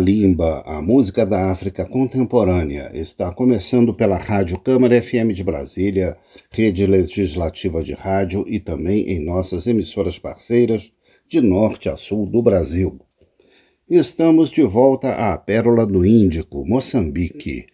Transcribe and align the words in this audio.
Kalimba, 0.00 0.62
a 0.64 0.80
música 0.80 1.26
da 1.26 1.50
África 1.50 1.84
contemporânea, 1.84 2.90
está 2.94 3.30
começando 3.30 3.92
pela 3.92 4.16
Rádio 4.16 4.58
Câmara 4.58 4.98
FM 5.02 5.34
de 5.34 5.44
Brasília, 5.44 6.16
rede 6.50 6.86
legislativa 6.86 7.82
de 7.82 7.92
rádio 7.92 8.46
e 8.48 8.58
também 8.58 9.10
em 9.10 9.22
nossas 9.22 9.66
emissoras 9.66 10.18
parceiras 10.18 10.90
de 11.28 11.42
norte 11.42 11.90
a 11.90 11.96
sul 11.96 12.24
do 12.24 12.40
Brasil. 12.40 12.98
Estamos 13.90 14.50
de 14.50 14.62
volta 14.62 15.10
à 15.10 15.36
Pérola 15.36 15.84
do 15.84 16.06
Índico, 16.06 16.64
Moçambique. 16.66 17.66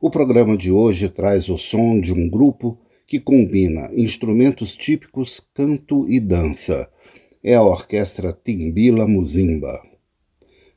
O 0.00 0.10
programa 0.10 0.56
de 0.56 0.72
hoje 0.72 1.06
traz 1.10 1.50
o 1.50 1.58
som 1.58 2.00
de 2.00 2.14
um 2.14 2.30
grupo 2.30 2.78
que 3.06 3.20
combina 3.20 3.90
instrumentos 3.92 4.74
típicos, 4.74 5.42
canto 5.52 6.08
e 6.08 6.18
dança. 6.18 6.88
É 7.44 7.54
a 7.54 7.62
orquestra 7.62 8.32
Timbila 8.32 9.06
Muzimba. 9.06 9.82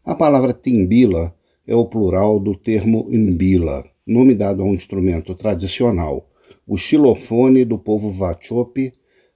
A 0.03 0.15
palavra 0.15 0.51
timbila 0.51 1.35
é 1.67 1.75
o 1.75 1.85
plural 1.85 2.39
do 2.39 2.55
termo 2.55 3.07
imbila, 3.11 3.85
nome 4.05 4.33
dado 4.33 4.63
a 4.63 4.65
um 4.65 4.73
instrumento 4.73 5.35
tradicional, 5.35 6.27
o 6.65 6.75
xilofone 6.75 7.63
do 7.63 7.77
povo 7.77 8.09
Vachope 8.09 8.93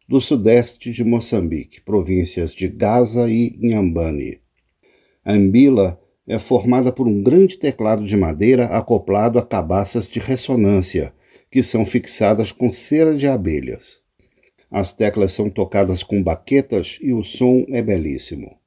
do 0.09 0.19
sudeste 0.19 0.91
de 0.91 1.03
Moçambique, 1.03 1.81
províncias 1.81 2.51
de 2.51 2.67
Gaza 2.67 3.29
e 3.29 3.55
Inhambane. 3.61 4.39
A 5.23 5.35
imbila 5.35 5.99
é 6.27 6.39
formada 6.39 6.91
por 6.91 7.07
um 7.07 7.21
grande 7.21 7.59
teclado 7.59 8.03
de 8.03 8.17
madeira 8.17 8.65
acoplado 8.65 9.37
a 9.37 9.45
cabaças 9.45 10.09
de 10.09 10.19
ressonância, 10.19 11.13
que 11.51 11.61
são 11.61 11.85
fixadas 11.85 12.51
com 12.51 12.71
cera 12.71 13.15
de 13.15 13.27
abelhas. 13.27 14.01
As 14.71 14.91
teclas 14.91 15.31
são 15.31 15.47
tocadas 15.47 16.01
com 16.01 16.23
baquetas 16.23 16.97
e 17.03 17.13
o 17.13 17.23
som 17.23 17.65
é 17.69 17.83
belíssimo. 17.83 18.64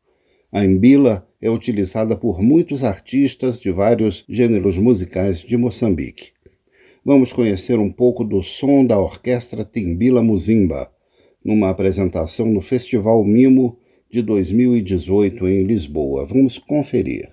A 0.50 0.64
imbila 0.64 1.28
é 1.42 1.50
utilizada 1.50 2.16
por 2.16 2.40
muitos 2.40 2.82
artistas 2.82 3.60
de 3.60 3.70
vários 3.70 4.24
gêneros 4.26 4.78
musicais 4.78 5.40
de 5.40 5.58
Moçambique. 5.58 6.32
Vamos 7.04 7.34
conhecer 7.34 7.78
um 7.78 7.92
pouco 7.92 8.24
do 8.24 8.42
som 8.42 8.84
da 8.84 8.98
orquestra 8.98 9.62
Timbila 9.62 10.22
Muzimba, 10.22 10.90
numa 11.44 11.68
apresentação 11.68 12.46
no 12.46 12.62
Festival 12.62 13.22
Mimo 13.24 13.78
de 14.10 14.22
2018 14.22 15.46
em 15.48 15.64
Lisboa. 15.64 16.24
Vamos 16.24 16.58
conferir. 16.58 17.28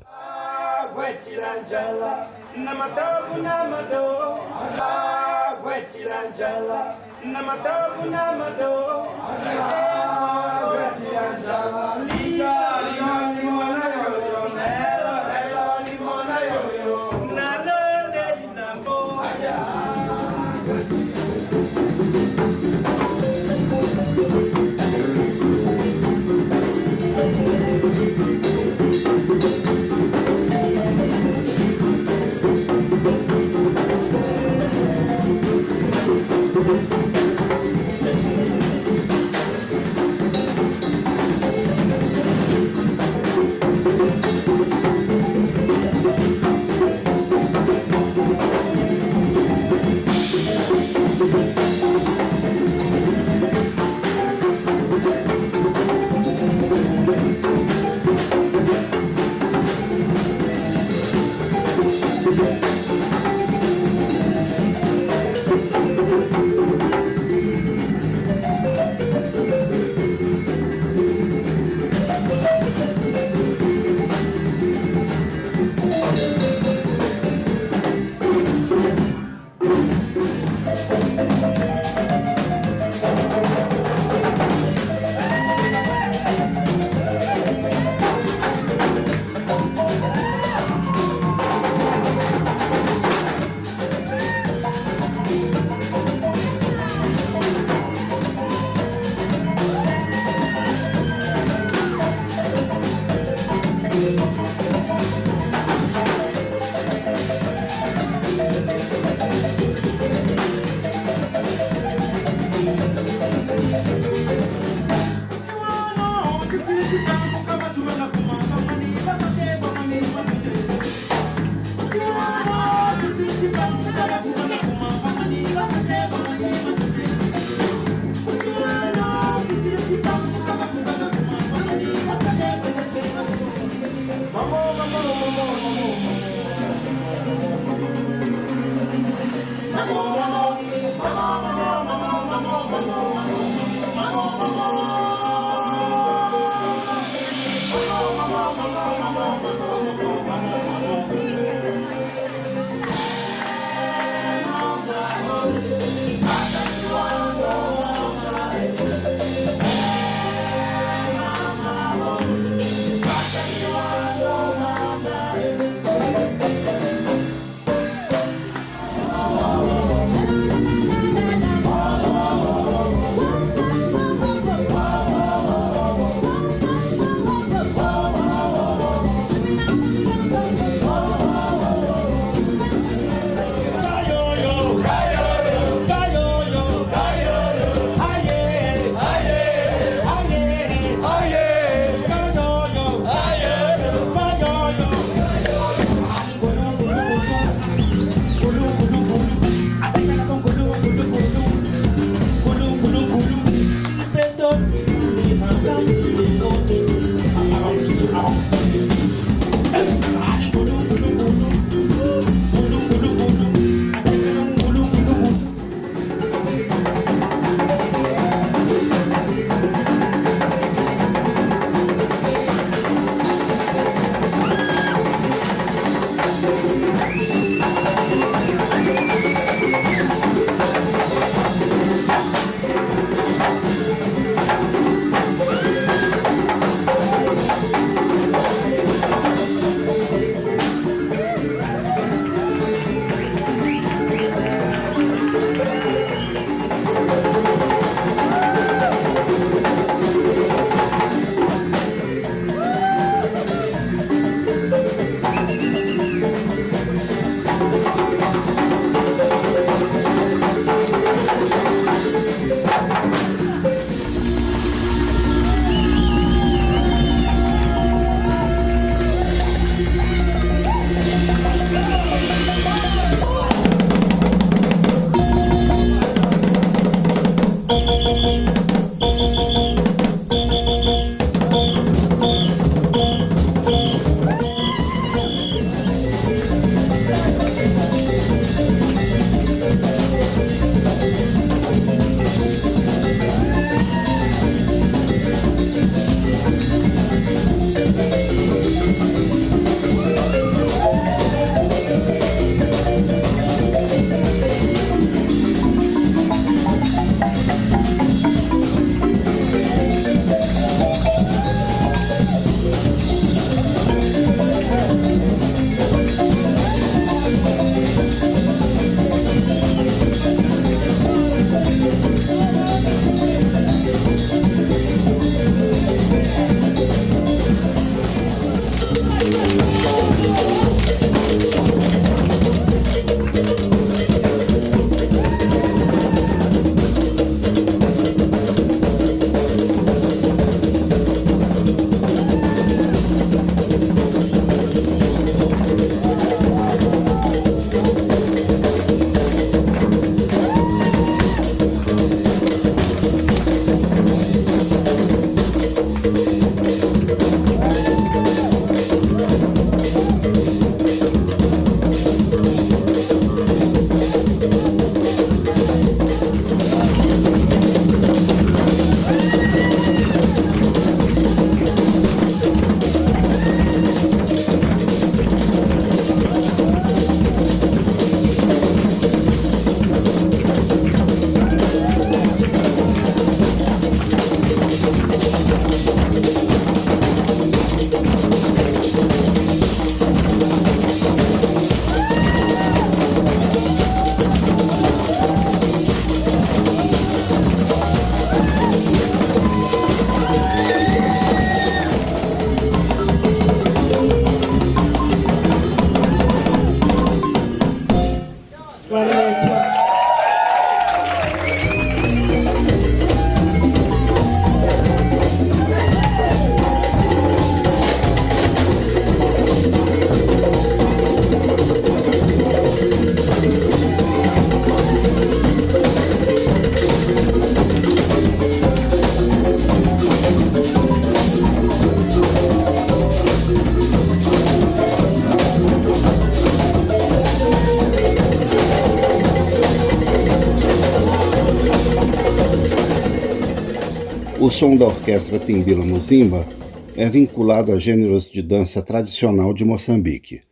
O 444.46 444.52
som 444.52 444.78
da 444.78 444.86
orquestra 444.86 445.40
Timbila 445.40 445.84
Muzimba 445.84 446.48
é 446.96 447.10
vinculado 447.10 447.72
a 447.72 447.80
gêneros 447.80 448.30
de 448.30 448.44
dança 448.44 448.80
tradicional 448.80 449.56
de 449.56 449.66
Moçambique. 449.66 450.44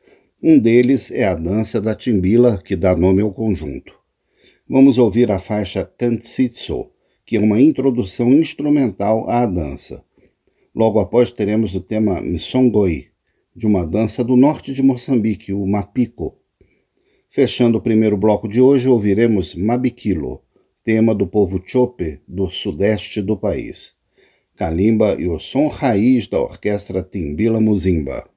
Um 0.41 0.57
deles 0.57 1.11
é 1.11 1.25
a 1.25 1.35
dança 1.35 1.79
da 1.79 1.93
timbila, 1.93 2.57
que 2.57 2.75
dá 2.75 2.95
nome 2.95 3.21
ao 3.21 3.31
conjunto. 3.31 3.93
Vamos 4.67 4.97
ouvir 4.97 5.29
a 5.29 5.37
faixa 5.37 5.85
Tantsitso, 5.85 6.89
que 7.23 7.37
é 7.37 7.39
uma 7.39 7.61
introdução 7.61 8.33
instrumental 8.33 9.29
à 9.29 9.45
dança. 9.45 10.03
Logo 10.73 10.99
após 10.99 11.31
teremos 11.31 11.75
o 11.75 11.79
tema 11.79 12.19
Msongoi, 12.19 13.09
de 13.55 13.67
uma 13.67 13.85
dança 13.85 14.23
do 14.23 14.35
norte 14.35 14.73
de 14.73 14.81
Moçambique, 14.81 15.53
o 15.53 15.67
Mapico. 15.67 16.35
Fechando 17.29 17.77
o 17.77 17.81
primeiro 17.81 18.17
bloco 18.17 18.47
de 18.47 18.59
hoje, 18.59 18.87
ouviremos 18.87 19.53
Mabikilo, 19.53 20.42
tema 20.83 21.15
do 21.15 21.25
povo 21.25 21.63
Chope 21.65 22.19
do 22.27 22.49
sudeste 22.51 23.21
do 23.21 23.37
país. 23.37 23.93
Kalimba 24.55 25.15
e 25.15 25.27
o 25.27 25.39
som 25.39 25.67
raiz 25.67 26.27
da 26.27 26.39
orquestra 26.39 27.01
Timbila 27.01 27.61
Muzimba. 27.61 28.27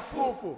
Fufu. 0.00 0.56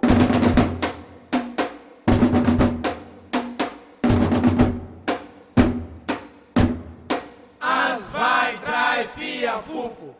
bei 9.41 9.47
ya 9.47 9.59
fufu. 9.61 10.15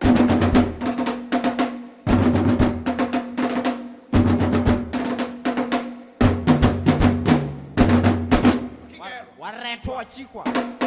Waretoa 9.39 10.05
chikwa 10.05 10.80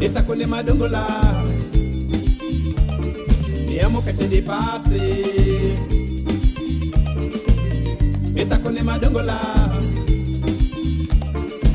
Et 0.00 0.08
t'as 0.10 0.22
connu 0.22 0.46
ma 0.46 0.62
dongola. 0.62 1.06
Et 3.70 3.80
à 3.80 3.88
mon 3.88 4.00
côté 4.00 4.26
dépassé. 4.26 5.24
Et 8.36 8.44
t'as 8.46 8.58
connu 8.58 8.82
ma 8.82 8.98
dongola. 8.98 9.40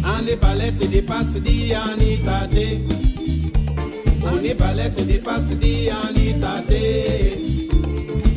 On 0.05 0.27
est 0.27 0.37
pas 0.37 0.55
lève, 0.55 0.77
te 0.77 0.85
dépasse, 0.85 1.35
dit 1.43 1.73
Anita 1.73 2.47
D. 2.47 2.79
On 4.23 4.43
est 4.43 4.55
pas 4.55 4.73
lève, 4.73 4.93
te 4.95 5.01
dépasse, 5.01 5.49
dit 5.61 5.89
Anita 5.89 6.63
D. 6.69 7.37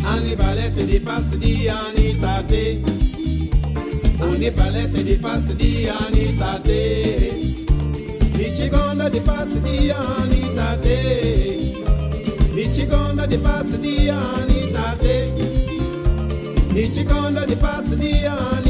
On 0.05 0.31
est 0.31 0.37
pas 0.37 0.55
lève, 0.55 0.87
dépasse, 0.87 1.31
dit 1.41 1.69
Anita 1.69 2.43
balete 4.17 5.05
depasse 5.05 5.55
di 5.57 5.89
anita 5.89 6.59
te 6.63 7.55
Ichigonda 8.39 9.09
di 9.09 9.21
passe 9.21 9.61
di 9.61 9.91
anita 9.91 10.79
te 10.81 11.75
Ichigonda 12.55 13.27
di 13.27 13.37
passe 13.39 13.79
di 13.79 14.09
anita 14.09 14.97
te 14.99 15.33
Ichigonda 16.73 17.45
di 17.45 17.55
passe 17.57 17.97
di 17.97 18.25
anita 18.25 18.66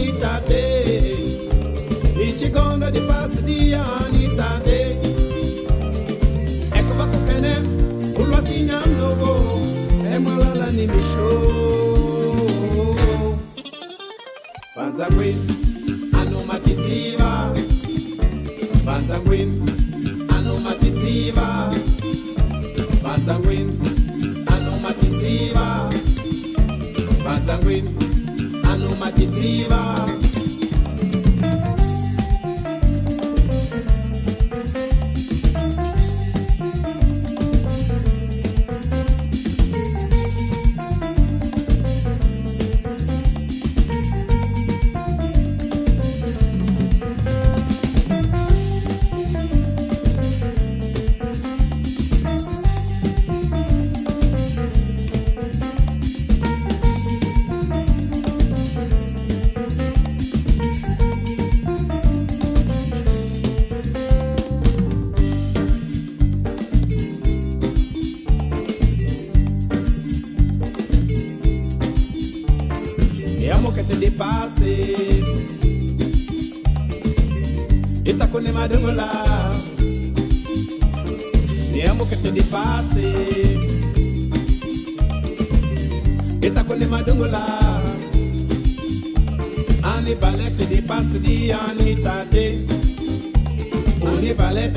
anita 91.50 92.24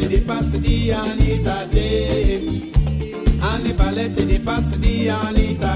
depasse 0.07 0.59
di 0.59 0.91
anita 0.91 1.65
depasse 4.25 4.77
di 4.79 5.09
anita 5.09 5.75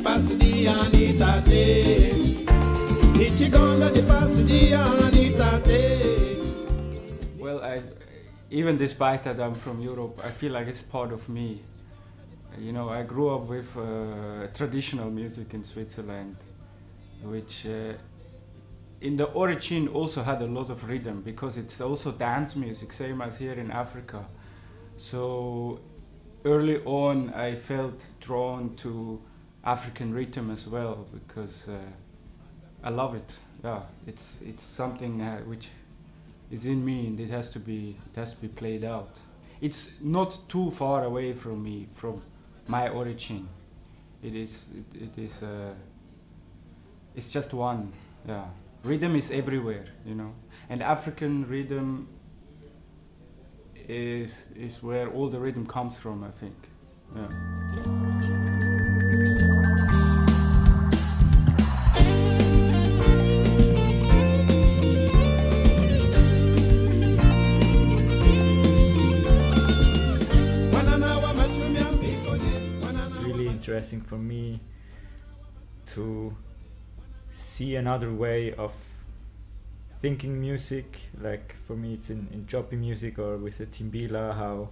passe 0.00 0.36
di 0.36 0.58
anita 0.68 1.40
di 4.44 4.72
anita 4.72 5.60
te 5.60 6.38
Well, 7.38 7.60
I, 7.62 7.82
even 8.50 8.76
despite 8.76 9.22
that 9.24 9.40
I'm 9.40 9.54
from 9.54 9.80
Europe, 9.80 10.20
I 10.24 10.30
feel 10.30 10.52
like 10.52 10.68
it's 10.68 10.82
part 10.82 11.12
of 11.12 11.28
me. 11.28 11.62
You 12.58 12.72
know, 12.72 12.88
I 12.90 13.02
grew 13.02 13.34
up 13.34 13.48
with 13.48 13.76
uh, 13.76 14.48
traditional 14.52 15.10
music 15.10 15.54
in 15.54 15.64
Switzerland, 15.64 16.36
which 17.22 17.66
uh, 17.66 17.92
in 19.00 19.16
the 19.16 19.24
origin 19.24 19.88
also 19.88 20.22
had 20.22 20.42
a 20.42 20.46
lot 20.46 20.70
of 20.70 20.88
rhythm 20.88 21.22
because 21.22 21.56
it's 21.56 21.80
also 21.80 22.12
dance 22.12 22.54
music, 22.56 22.92
same 22.92 23.20
as 23.22 23.38
here 23.38 23.54
in 23.54 23.70
Africa. 23.70 24.26
So 24.96 25.80
early 26.44 26.82
on, 26.84 27.32
I 27.34 27.54
felt 27.54 28.06
drawn 28.20 28.74
to 28.76 29.22
African 29.64 30.12
rhythm 30.14 30.50
as 30.50 30.66
well 30.66 31.06
because 31.12 31.68
uh, 31.68 31.78
I 32.82 32.90
love 32.90 33.14
it. 33.14 33.32
Yeah, 33.62 33.82
it's 34.06 34.40
it's 34.42 34.64
something 34.64 35.20
uh, 35.20 35.38
which 35.40 35.68
is 36.50 36.66
in 36.66 36.84
me 36.84 37.06
and 37.06 37.20
it 37.20 37.30
has 37.30 37.50
to 37.50 37.58
be 37.58 37.96
it 38.12 38.18
has 38.18 38.32
to 38.32 38.40
be 38.40 38.48
played 38.48 38.84
out. 38.84 39.18
It's 39.60 39.92
not 40.00 40.48
too 40.48 40.70
far 40.70 41.04
away 41.04 41.34
from 41.34 41.62
me 41.62 41.88
from 41.92 42.22
my 42.66 42.88
origin. 42.88 43.48
It 44.22 44.34
is 44.34 44.64
it, 44.74 45.02
it 45.02 45.18
is 45.18 45.42
uh, 45.42 45.74
it's 47.14 47.32
just 47.32 47.52
one. 47.52 47.92
Yeah, 48.26 48.46
rhythm 48.82 49.16
is 49.16 49.30
everywhere, 49.30 49.86
you 50.04 50.14
know, 50.14 50.34
and 50.68 50.82
African 50.82 51.48
rhythm 51.48 52.08
is 53.88 54.46
is 54.54 54.82
where 54.82 55.08
all 55.08 55.28
the 55.28 55.40
rhythm 55.40 55.66
comes 55.66 55.98
from. 55.98 56.24
I 56.24 56.30
think. 56.30 56.56
Yeah. 57.16 57.28
Interesting 73.70 74.00
for 74.00 74.16
me 74.18 74.60
to 75.86 76.34
see 77.50 77.76
another 77.76 78.12
way 78.12 78.52
of 78.54 78.74
thinking 80.00 80.40
music 80.40 80.98
like 81.20 81.54
for 81.66 81.76
me 81.76 81.94
it's 81.94 82.08
in, 82.08 82.28
in 82.32 82.46
Chopi 82.46 82.78
music 82.78 83.18
or 83.18 83.36
with 83.36 83.58
the 83.58 83.66
timbila 83.66 84.34
how 84.34 84.70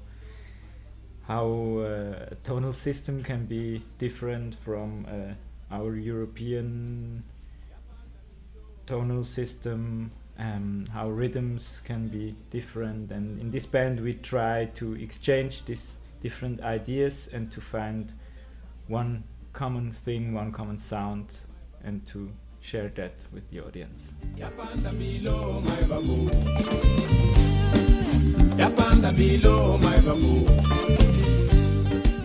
how 1.26 1.46
uh, 1.80 2.34
a 2.34 2.36
tonal 2.42 2.72
system 2.72 3.22
can 3.22 3.44
be 3.44 3.82
different 3.98 4.54
from 4.54 5.06
uh, 5.06 5.74
our 5.74 5.94
European 5.96 7.22
tonal 8.86 9.24
system 9.24 10.10
um, 10.38 10.84
how 10.92 11.08
rhythms 11.10 11.82
can 11.84 12.08
be 12.08 12.34
different. 12.50 13.10
And 13.10 13.40
in 13.40 13.50
this 13.50 13.66
band 13.66 14.00
we 14.00 14.14
try 14.14 14.66
to 14.76 14.94
exchange 14.94 15.64
these 15.64 15.96
different 16.22 16.60
ideas 16.62 17.28
and 17.32 17.50
to 17.52 17.60
find 17.60 18.12
one 18.86 19.24
common 19.52 19.92
thing 19.92 20.32
one 20.32 20.52
common 20.52 20.78
sound 20.78 21.40
and 21.82 22.06
to 22.06 22.30
share 22.60 22.90
that 22.96 23.14
with 23.32 23.48
the 23.50 23.60
audience 23.60 24.12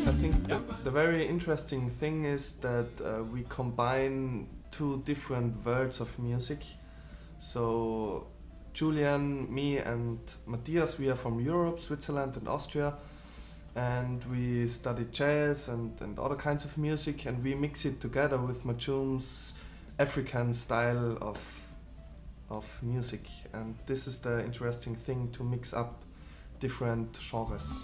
I 0.07 0.11
think 0.19 0.47
the, 0.47 0.59
the 0.83 0.91
very 0.91 1.27
interesting 1.27 1.89
thing 1.91 2.25
is 2.25 2.53
that 2.61 2.89
uh, 3.05 3.23
we 3.23 3.43
combine 3.49 4.47
two 4.71 5.03
different 5.05 5.63
worlds 5.63 6.01
of 6.01 6.17
music. 6.17 6.63
So, 7.37 8.27
Julian, 8.73 9.53
me, 9.53 9.77
and 9.77 10.19
Matthias, 10.47 10.97
we 10.97 11.09
are 11.09 11.15
from 11.15 11.39
Europe, 11.39 11.79
Switzerland, 11.79 12.35
and 12.37 12.47
Austria, 12.47 12.95
and 13.75 14.23
we 14.25 14.67
study 14.67 15.05
jazz 15.11 15.67
and, 15.67 15.99
and 16.01 16.17
other 16.17 16.35
kinds 16.35 16.65
of 16.65 16.77
music, 16.77 17.25
and 17.27 17.43
we 17.43 17.53
mix 17.53 17.85
it 17.85 18.01
together 18.01 18.37
with 18.37 18.65
Matchume's 18.65 19.53
African 19.99 20.53
style 20.53 21.17
of 21.21 21.39
of 22.49 22.65
music, 22.83 23.27
and 23.53 23.75
this 23.85 24.07
is 24.07 24.19
the 24.19 24.43
interesting 24.45 24.95
thing 24.95 25.31
to 25.31 25.43
mix 25.43 25.73
up 25.73 26.03
different 26.59 27.17
genres. 27.19 27.83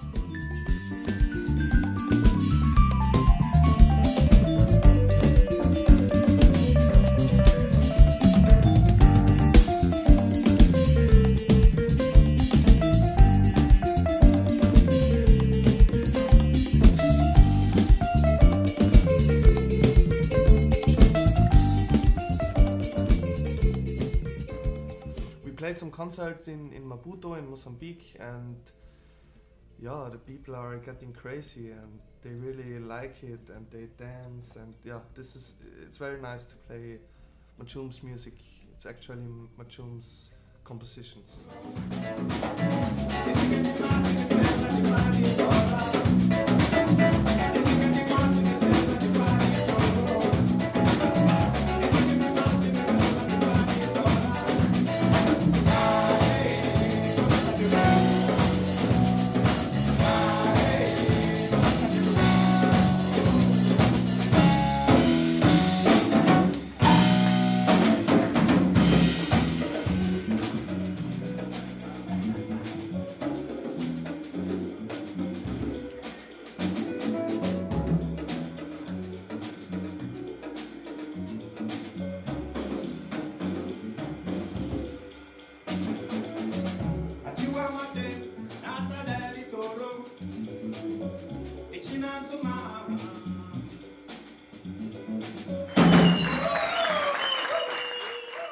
Played 25.59 25.77
some 25.77 25.91
concerts 25.91 26.47
in, 26.47 26.71
in 26.71 26.83
Maputo 26.83 27.37
in 27.37 27.49
Mozambique 27.49 28.15
and 28.17 28.55
yeah, 29.77 30.07
the 30.09 30.17
people 30.17 30.55
are 30.55 30.77
getting 30.77 31.11
crazy 31.11 31.71
and 31.71 31.99
they 32.21 32.29
really 32.29 32.79
like 32.79 33.21
it 33.23 33.49
and 33.53 33.69
they 33.69 33.87
dance 33.97 34.55
and 34.55 34.73
yeah, 34.85 34.99
this 35.15 35.35
is 35.35 35.55
it's 35.85 35.97
very 35.97 36.21
nice 36.21 36.45
to 36.45 36.55
play 36.55 36.99
Matchume's 37.61 38.01
music. 38.03 38.35
It's 38.73 38.85
actually 38.85 39.27
Matchume's 39.57 40.31
compositions. 40.63 41.41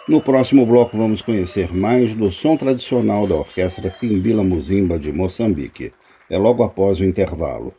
No 0.07 0.21
próximo 0.21 0.65
bloco 0.65 0.97
vamos 0.97 1.21
conhecer 1.21 1.75
mais 1.75 2.15
do 2.15 2.31
som 2.31 2.55
tradicional 2.55 3.27
da 3.27 3.35
Orquestra 3.35 3.89
Timbila 3.89 4.41
Muzimba 4.41 4.97
de 4.97 5.11
Moçambique. 5.11 5.91
É 6.29 6.37
logo 6.37 6.63
após 6.63 7.01
o 7.01 7.03
intervalo. 7.03 7.73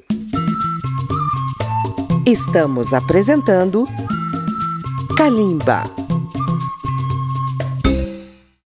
Estamos 2.27 2.93
apresentando 2.93 3.87
Kalimba. 5.17 6.08